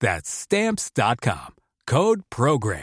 [0.00, 1.54] That's stamps.com.
[1.86, 2.82] Code Program.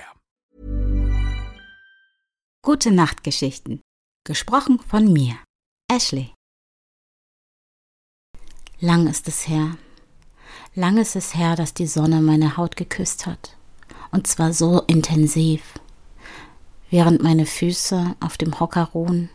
[2.63, 3.81] Gute Nachtgeschichten.
[4.25, 5.35] Gesprochen von mir,
[5.91, 6.33] Ashley.
[8.79, 9.77] Lang ist es her.
[10.73, 13.57] Lang ist es her, dass die Sonne meine Haut geküsst hat.
[14.11, 15.73] Und zwar so intensiv.
[16.89, 19.29] Während meine Füße auf dem Hocker ruhen,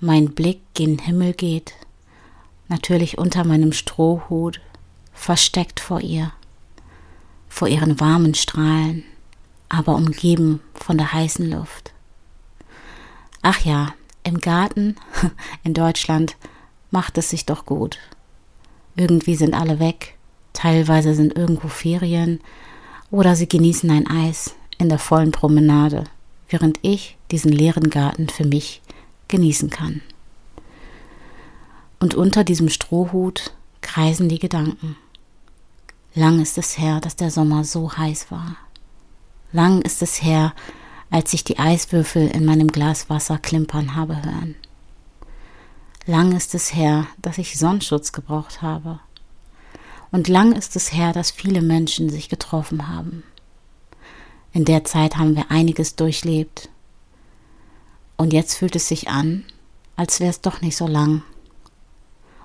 [0.00, 1.74] mein Blick gen Himmel geht,
[2.68, 4.60] natürlich unter meinem Strohhut,
[5.12, 6.32] versteckt vor ihr
[7.50, 9.04] vor ihren warmen Strahlen,
[9.68, 11.92] aber umgeben von der heißen Luft.
[13.42, 14.96] Ach ja, im Garten
[15.64, 16.36] in Deutschland
[16.90, 17.98] macht es sich doch gut.
[18.96, 20.16] Irgendwie sind alle weg,
[20.54, 22.40] teilweise sind irgendwo Ferien
[23.10, 26.04] oder sie genießen ein Eis in der vollen Promenade,
[26.48, 28.80] während ich diesen leeren Garten für mich
[29.28, 30.00] genießen kann.
[31.98, 34.96] Und unter diesem Strohhut kreisen die Gedanken.
[36.14, 38.56] Lang ist es her, dass der Sommer so heiß war.
[39.52, 40.54] Lang ist es her,
[41.10, 44.56] als ich die Eiswürfel in meinem Glas Wasser klimpern habe hören.
[46.06, 48.98] Lang ist es her, dass ich Sonnenschutz gebraucht habe.
[50.10, 53.22] Und lang ist es her, dass viele Menschen sich getroffen haben.
[54.52, 56.68] In der Zeit haben wir einiges durchlebt.
[58.16, 59.44] Und jetzt fühlt es sich an,
[59.94, 61.22] als wäre es doch nicht so lang.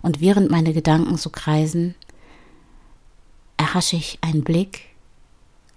[0.04, 1.96] Und während meine Gedanken so kreisen,
[3.76, 4.84] erhasche ich einen Blick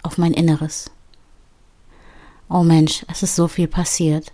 [0.04, 0.88] auf mein Inneres.
[2.48, 4.32] Oh Mensch, es ist so viel passiert.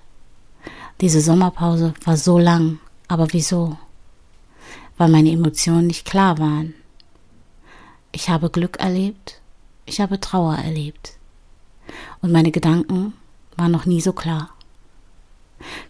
[1.00, 3.78] Diese Sommerpause war so lang, aber wieso?
[4.98, 6.75] Weil meine Emotionen nicht klar waren.
[8.12, 9.41] Ich habe Glück erlebt,
[9.86, 11.16] ich habe Trauer erlebt.
[12.20, 13.14] Und meine Gedanken
[13.56, 14.50] waren noch nie so klar.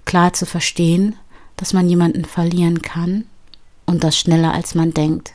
[0.05, 1.17] Klar zu verstehen,
[1.57, 3.27] dass man jemanden verlieren kann
[3.85, 5.34] und das schneller als man denkt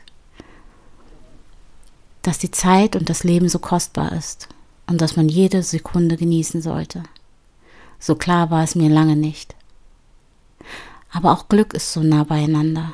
[2.21, 4.49] dass die Zeit und das Leben so kostbar ist
[4.87, 7.03] und dass man jede Sekunde genießen sollte.
[7.99, 9.55] So klar war es mir lange nicht.
[11.11, 12.93] Aber auch Glück ist so nah beieinander,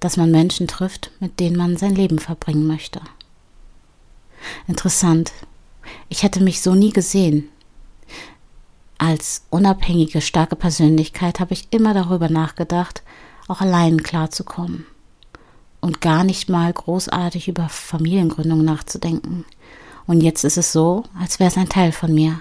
[0.00, 3.00] dass man Menschen trifft, mit denen man sein Leben verbringen möchte.
[4.66, 5.32] Interessant,
[6.08, 7.48] ich hätte mich so nie gesehen.
[8.98, 13.02] Als unabhängige, starke Persönlichkeit habe ich immer darüber nachgedacht,
[13.48, 14.86] auch allein klarzukommen
[15.84, 19.44] und gar nicht mal großartig über Familiengründung nachzudenken.
[20.06, 22.40] Und jetzt ist es so, als wäre es ein Teil von mir.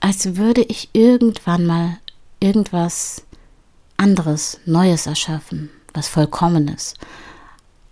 [0.00, 1.98] Als würde ich irgendwann mal
[2.40, 3.22] irgendwas
[3.96, 6.94] anderes, Neues erschaffen, was Vollkommenes.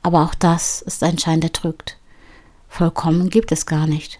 [0.02, 1.96] Aber auch das ist ein Schein, der trügt.
[2.68, 4.18] Vollkommen gibt es gar nicht.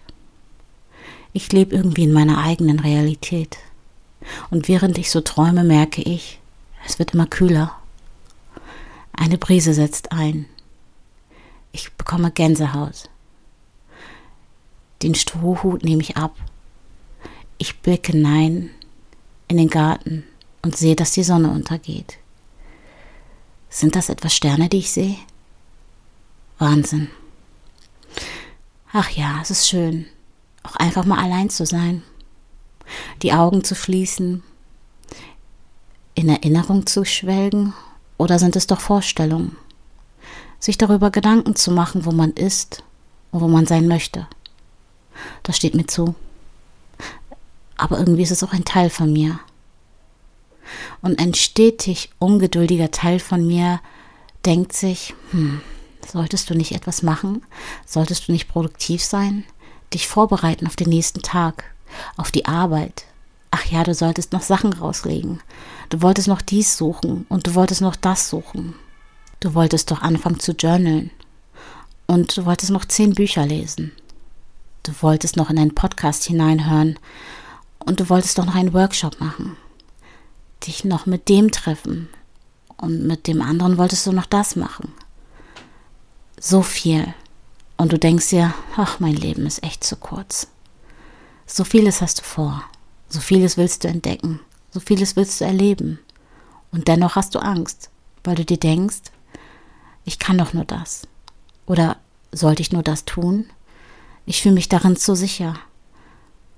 [1.33, 3.57] Ich lebe irgendwie in meiner eigenen Realität.
[4.49, 6.39] Und während ich so träume, merke ich,
[6.85, 7.78] es wird immer kühler
[9.19, 10.45] eine Brise setzt ein.
[11.73, 13.09] Ich bekomme Gänsehaut.
[15.03, 16.35] Den Strohhut nehme ich ab.
[17.57, 18.69] Ich blicke hinein
[19.49, 20.23] in den Garten
[20.61, 22.17] und sehe, dass die Sonne untergeht.
[23.69, 25.17] Sind das etwas Sterne, die ich sehe?
[26.57, 27.09] Wahnsinn.
[28.93, 30.05] Ach ja, es ist schön,
[30.63, 32.03] auch einfach mal allein zu sein,
[33.21, 34.43] die Augen zu schließen,
[36.15, 37.73] in Erinnerung zu schwelgen
[38.19, 39.55] oder sind es doch Vorstellungen?
[40.59, 42.83] Sich darüber Gedanken zu machen, wo man ist
[43.31, 44.27] und wo man sein möchte.
[45.41, 46.13] Das steht mir zu.
[47.77, 49.39] Aber irgendwie ist es auch ein Teil von mir.
[51.01, 53.79] Und ein stetig ungeduldiger Teil von mir
[54.45, 55.61] denkt sich, hm,
[56.05, 57.41] solltest du nicht etwas machen?
[57.85, 59.45] Solltest du nicht produktiv sein?
[59.93, 61.63] Dich vorbereiten auf den nächsten Tag,
[62.17, 63.05] auf die Arbeit,
[63.69, 65.41] ja, du solltest noch Sachen rauslegen.
[65.89, 68.75] Du wolltest noch dies suchen und du wolltest noch das suchen.
[69.39, 71.11] Du wolltest doch anfangen zu journalen.
[72.07, 73.91] Und du wolltest noch zehn Bücher lesen.
[74.83, 76.97] Du wolltest noch in einen Podcast hineinhören
[77.79, 79.55] und du wolltest doch noch einen Workshop machen.
[80.65, 82.09] Dich noch mit dem treffen.
[82.77, 84.93] Und mit dem anderen wolltest du noch das machen.
[86.39, 87.13] So viel.
[87.77, 90.47] Und du denkst dir, ach, mein Leben ist echt zu kurz.
[91.45, 92.63] So vieles hast du vor.
[93.09, 94.39] So vieles willst du entdecken.
[94.71, 95.99] So vieles willst du erleben.
[96.71, 97.89] Und dennoch hast du Angst,
[98.23, 99.11] weil du dir denkst,
[100.05, 101.07] ich kann doch nur das.
[101.65, 101.97] Oder
[102.31, 103.45] sollte ich nur das tun?
[104.25, 105.55] Ich fühle mich darin zu sicher.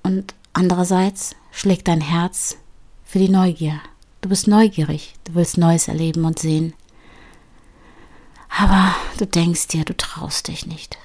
[0.04, 2.58] Und andererseits schlägt dein Herz
[3.06, 3.80] für die Neugier.
[4.20, 6.74] Du bist neugierig, du willst Neues erleben und sehen.
[8.50, 10.98] Aber du denkst dir, du traust dich nicht.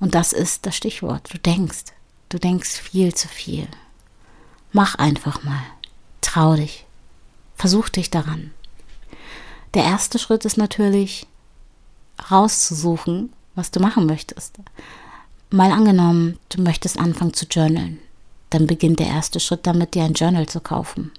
[0.00, 1.32] Und das ist das Stichwort.
[1.32, 1.84] Du denkst.
[2.28, 3.68] Du denkst viel zu viel.
[4.76, 5.62] Mach einfach mal.
[6.20, 6.84] Trau dich.
[7.54, 8.50] Versuch dich daran.
[9.72, 11.26] Der erste Schritt ist natürlich,
[12.30, 14.58] rauszusuchen, was du machen möchtest.
[15.48, 18.00] Mal angenommen, du möchtest anfangen zu journalen.
[18.50, 21.10] Dann beginnt der erste Schritt damit, dir ein Journal zu kaufen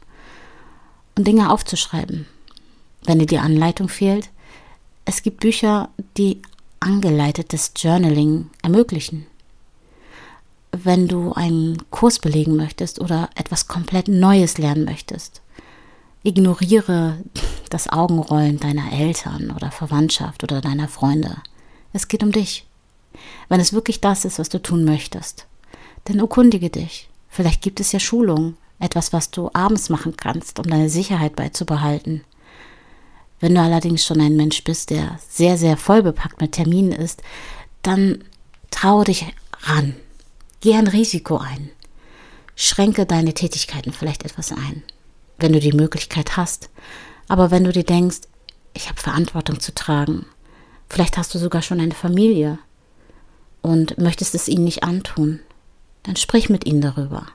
[1.15, 2.27] und Dinge aufzuschreiben.
[3.06, 4.30] Wenn dir die Anleitung fehlt,
[5.04, 6.44] es gibt Bücher, die
[6.80, 9.25] angeleitetes Journaling ermöglichen.
[10.83, 15.41] Wenn du einen Kurs belegen möchtest oder etwas komplett Neues lernen möchtest,
[16.24, 17.18] ignoriere
[17.69, 21.38] das Augenrollen deiner Eltern oder Verwandtschaft oder deiner Freunde.
[21.94, 22.68] Es geht um dich.
[23.50, 25.47] Wenn es wirklich das ist, was du tun möchtest,
[26.03, 27.09] dann erkundige dich.
[27.27, 32.23] Vielleicht gibt es ja Schulungen, etwas, was du abends machen kannst, um deine Sicherheit beizubehalten.
[33.39, 37.23] Wenn du allerdings schon ein Mensch bist, der sehr, sehr vollbepackt mit Terminen ist,
[37.81, 38.23] dann
[38.69, 39.25] traue dich
[39.62, 39.95] ran.
[40.62, 41.69] Geh ein Risiko ein.
[42.56, 44.83] Schränke deine Tätigkeiten vielleicht etwas ein,
[45.38, 46.69] wenn du die Möglichkeit hast.
[47.27, 48.21] Aber wenn du dir denkst,
[48.74, 50.25] ich habe Verantwortung zu tragen,
[50.89, 52.57] vielleicht hast du sogar schon eine Familie
[53.62, 55.39] und möchtest es ihnen nicht antun,
[56.04, 57.27] dann sprich mit ihnen darüber.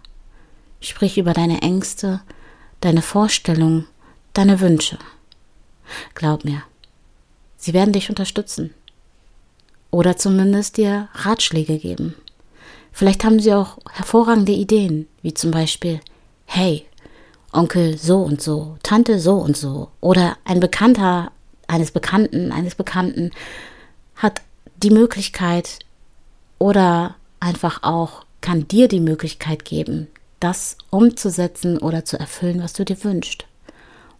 [0.80, 2.20] Sprich über deine Ängste,
[2.80, 3.86] deine Vorstellungen,
[4.32, 4.98] deine Wünsche.
[6.14, 6.62] Glaub mir,
[7.56, 8.74] sie werden dich unterstützen.
[9.92, 12.14] Oder zumindest dir Ratschläge geben.
[12.92, 16.00] Vielleicht haben sie auch hervorragende Ideen, wie zum Beispiel,
[16.44, 16.86] hey,
[17.52, 19.88] Onkel so und so, Tante so und so.
[20.00, 21.32] Oder ein Bekannter
[21.66, 23.30] eines Bekannten, eines Bekannten
[24.14, 24.42] hat
[24.76, 25.78] die Möglichkeit
[26.58, 30.08] oder einfach auch kann dir die Möglichkeit geben,
[30.40, 33.46] das umzusetzen oder zu erfüllen, was du dir wünschst.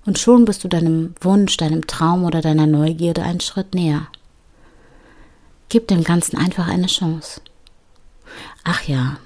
[0.04, 4.08] Und schon bist du deinem Wunsch, deinem Traum oder deiner Neugierde einen Schritt näher.
[5.68, 7.40] Gib dem Ganzen einfach eine Chance.
[8.64, 9.18] Ach ja,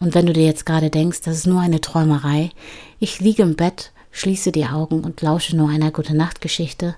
[0.00, 2.50] und wenn du dir jetzt gerade denkst, das ist nur eine Träumerei,
[2.98, 6.96] ich liege im Bett, schließe die Augen und lausche nur einer gute Nachtgeschichte,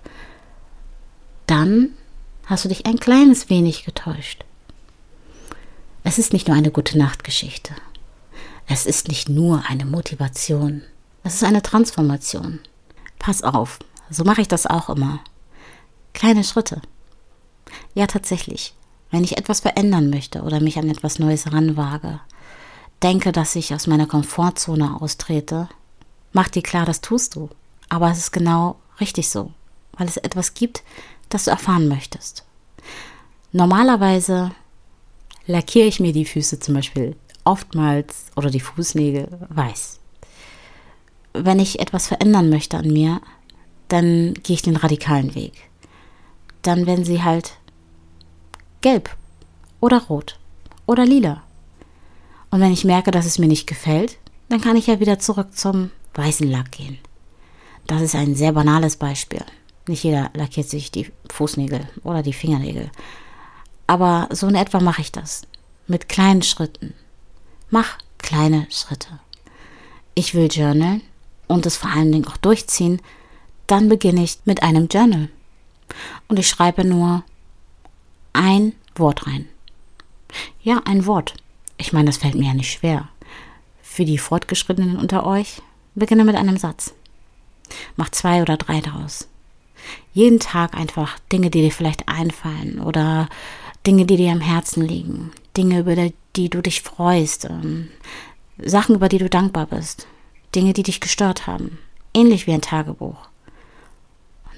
[1.46, 1.90] dann
[2.46, 4.44] hast du dich ein kleines wenig getäuscht.
[6.02, 7.74] Es ist nicht nur eine gute Nachtgeschichte.
[8.66, 10.82] Es ist nicht nur eine Motivation.
[11.22, 12.60] Es ist eine Transformation.
[13.18, 13.78] Pass auf,
[14.10, 15.20] so mache ich das auch immer.
[16.12, 16.80] Kleine Schritte.
[17.94, 18.74] Ja, tatsächlich.
[19.10, 22.20] Wenn ich etwas verändern möchte oder mich an etwas Neues ranwage,
[23.02, 25.68] denke, dass ich aus meiner Komfortzone austrete,
[26.32, 27.48] mach dir klar, das tust du.
[27.88, 29.52] Aber es ist genau richtig so,
[29.96, 30.82] weil es etwas gibt,
[31.28, 32.44] das du erfahren möchtest.
[33.52, 34.50] Normalerweise
[35.46, 40.00] lackiere ich mir die Füße zum Beispiel oftmals oder die Fußnägel weiß
[41.44, 43.20] wenn ich etwas verändern möchte an mir,
[43.88, 45.52] dann gehe ich den radikalen Weg.
[46.62, 47.54] Dann werden sie halt
[48.86, 49.16] gelb
[49.80, 50.38] oder rot
[50.86, 51.42] oder lila.
[52.52, 54.16] Und wenn ich merke, dass es mir nicht gefällt,
[54.48, 56.98] dann kann ich ja wieder zurück zum weißen Lack gehen.
[57.88, 59.44] Das ist ein sehr banales Beispiel.
[59.88, 62.92] Nicht jeder lackiert sich die Fußnägel oder die Fingernägel.
[63.88, 65.42] Aber so in etwa mache ich das.
[65.88, 66.94] Mit kleinen Schritten.
[67.70, 69.18] Mach kleine Schritte.
[70.14, 71.02] Ich will journalen
[71.48, 73.02] und es vor allen Dingen auch durchziehen,
[73.66, 75.28] dann beginne ich mit einem Journal.
[76.28, 77.24] Und ich schreibe nur
[78.36, 79.46] ein Wort rein.
[80.62, 81.34] Ja, ein Wort.
[81.78, 83.08] Ich meine, das fällt mir ja nicht schwer.
[83.82, 85.62] Für die Fortgeschrittenen unter euch,
[85.94, 86.94] beginne mit einem Satz.
[87.96, 89.28] Mach zwei oder drei daraus.
[90.12, 93.28] Jeden Tag einfach Dinge, die dir vielleicht einfallen oder
[93.86, 95.94] Dinge, die dir am Herzen liegen, Dinge, über
[96.36, 97.88] die du dich freust, ähm,
[98.58, 100.06] Sachen, über die du dankbar bist.
[100.54, 101.78] Dinge, die dich gestört haben,
[102.14, 103.28] ähnlich wie ein Tagebuch.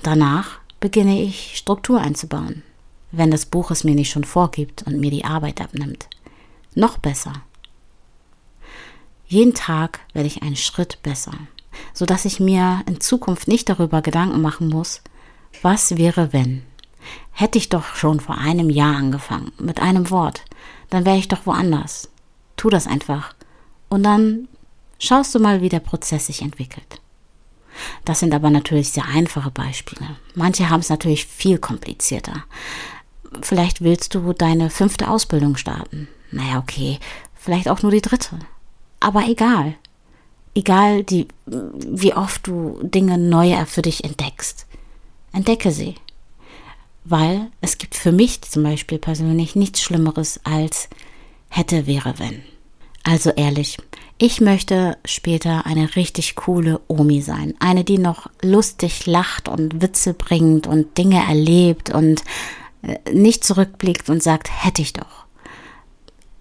[0.03, 2.63] Danach beginne ich Struktur einzubauen,
[3.11, 6.09] wenn das Buch es mir nicht schon vorgibt und mir die Arbeit abnimmt.
[6.75, 7.33] Noch besser.
[9.27, 11.33] Jeden Tag werde ich einen Schritt besser,
[11.93, 15.03] sodass ich mir in Zukunft nicht darüber Gedanken machen muss,
[15.63, 16.63] was wäre wenn.
[17.33, 20.43] Hätte ich doch schon vor einem Jahr angefangen, mit einem Wort,
[20.91, 22.11] dann wäre ich doch woanders.
[22.57, 23.35] Tu das einfach.
[23.89, 24.49] Und dann
[24.99, 27.01] schaust du mal, wie der Prozess sich entwickelt.
[28.05, 30.17] Das sind aber natürlich sehr einfache Beispiele.
[30.35, 32.45] Manche haben es natürlich viel komplizierter.
[33.43, 36.09] Vielleicht willst du deine fünfte Ausbildung starten.
[36.31, 36.99] Naja, okay,
[37.35, 38.39] vielleicht auch nur die dritte.
[39.01, 39.75] Aber egal.
[40.55, 44.67] Egal, die, wie oft du Dinge neu für dich entdeckst.
[45.33, 45.95] Entdecke sie.
[47.05, 50.89] Weil es gibt für mich zum Beispiel persönlich nichts Schlimmeres als
[51.49, 52.43] hätte, wäre, wenn.
[53.05, 53.79] Also ehrlich,
[54.19, 57.55] ich möchte später eine richtig coole Omi sein.
[57.61, 62.25] Eine, die noch lustig lacht und Witze bringt und Dinge erlebt und
[63.13, 65.27] nicht zurückblickt und sagt, hätte ich doch.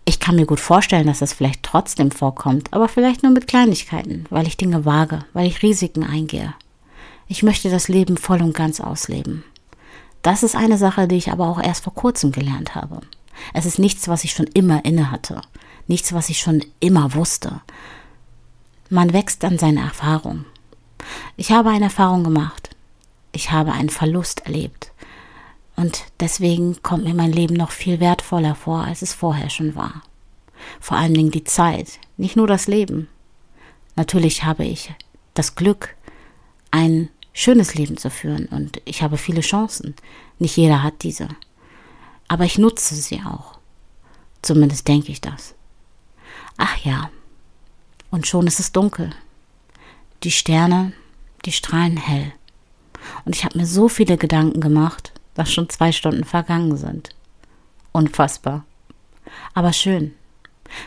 [0.05, 4.25] Ich kann mir gut vorstellen, dass das vielleicht trotzdem vorkommt, aber vielleicht nur mit Kleinigkeiten,
[4.29, 6.53] weil ich Dinge wage, weil ich Risiken eingehe.
[7.27, 9.43] Ich möchte das Leben voll und ganz ausleben.
[10.21, 13.01] Das ist eine Sache, die ich aber auch erst vor kurzem gelernt habe.
[13.53, 15.41] Es ist nichts, was ich schon immer inne hatte,
[15.87, 17.61] nichts, was ich schon immer wusste.
[18.89, 20.45] Man wächst an seine Erfahrung.
[21.35, 22.69] Ich habe eine Erfahrung gemacht.
[23.33, 24.86] Ich habe einen Verlust erlebt.
[25.77, 30.01] Und deswegen kommt mir mein Leben noch viel wertvoller vor, als es vorher schon war.
[30.81, 33.07] Vor allen Dingen die Zeit, nicht nur das Leben.
[33.95, 34.91] Natürlich habe ich
[35.35, 35.95] das Glück,
[36.71, 39.95] ein schönes Leben zu führen und ich habe viele Chancen.
[40.39, 41.29] Nicht jeder hat diese.
[42.27, 43.59] Aber ich nutze sie auch.
[44.41, 45.53] Zumindest denke ich das.
[46.57, 47.11] Ach ja,
[48.09, 49.11] und schon ist es dunkel.
[50.23, 50.93] Die Sterne,
[51.45, 52.33] die strahlen hell.
[53.25, 57.09] Und ich habe mir so viele Gedanken gemacht, dass schon zwei Stunden vergangen sind.
[57.91, 58.65] Unfassbar.
[59.53, 60.15] Aber schön.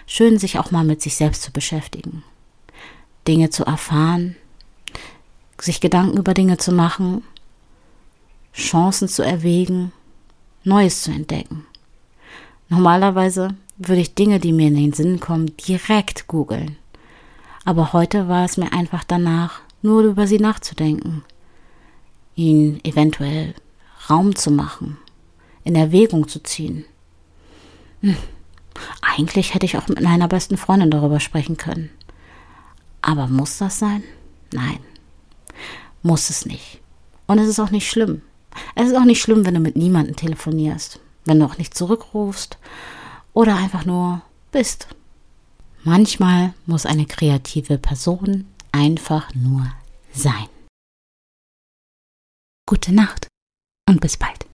[0.07, 2.25] Schön, sich auch mal mit sich selbst zu beschäftigen.
[3.29, 4.35] Dinge zu erfahren,
[5.61, 7.23] sich Gedanken über Dinge zu machen,
[8.53, 9.93] Chancen zu erwägen,
[10.65, 11.65] Neues zu entdecken.
[12.69, 16.77] Normalerweise würde ich Dinge, die mir in den Sinn kommen, direkt googeln.
[17.65, 21.25] Aber heute war es mir einfach danach, nur über sie nachzudenken,
[22.35, 23.55] ihnen eventuell
[24.11, 24.99] Raum zu machen,
[25.65, 26.85] in Erwägung zu ziehen.
[28.01, 28.17] Hm.
[29.03, 31.91] Eigentlich hätte ich auch mit meiner besten Freundin darüber sprechen können.
[33.03, 34.03] Aber muss das sein?
[34.53, 34.79] Nein,
[36.03, 36.81] muss es nicht.
[37.27, 38.23] Und es ist auch nicht schlimm.
[38.75, 42.59] Es ist auch nicht schlimm, wenn du mit niemandem telefonierst, wenn du auch nicht zurückrufst
[43.33, 44.89] oder einfach nur bist.
[45.85, 49.67] Manchmal muss eine kreative Person einfach nur
[50.13, 50.49] sein.
[52.67, 53.30] Gute Nacht
[53.91, 54.50] und bis bald.